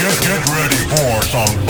[0.00, 1.69] Get, get ready for some